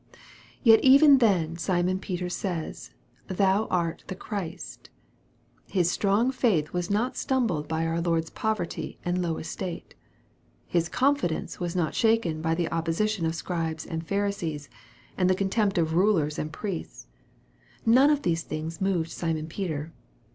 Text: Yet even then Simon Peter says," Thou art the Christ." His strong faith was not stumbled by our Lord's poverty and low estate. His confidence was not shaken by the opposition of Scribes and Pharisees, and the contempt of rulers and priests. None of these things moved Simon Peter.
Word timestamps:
Yet 0.63 0.83
even 0.83 1.19
then 1.19 1.57
Simon 1.57 1.99
Peter 1.99 2.27
says," 2.27 2.89
Thou 3.27 3.67
art 3.67 4.03
the 4.07 4.15
Christ." 4.15 4.89
His 5.69 5.91
strong 5.91 6.31
faith 6.31 6.73
was 6.73 6.89
not 6.89 7.15
stumbled 7.15 7.67
by 7.67 7.85
our 7.85 8.01
Lord's 8.01 8.31
poverty 8.31 8.97
and 9.05 9.21
low 9.21 9.37
estate. 9.37 9.93
His 10.65 10.89
confidence 10.89 11.59
was 11.59 11.75
not 11.75 11.93
shaken 11.93 12.41
by 12.41 12.55
the 12.55 12.71
opposition 12.71 13.27
of 13.27 13.35
Scribes 13.35 13.85
and 13.85 14.03
Pharisees, 14.03 14.71
and 15.19 15.29
the 15.29 15.35
contempt 15.35 15.77
of 15.77 15.93
rulers 15.93 16.39
and 16.39 16.51
priests. 16.51 17.05
None 17.85 18.09
of 18.09 18.23
these 18.23 18.41
things 18.41 18.81
moved 18.81 19.11
Simon 19.11 19.45
Peter. 19.45 19.93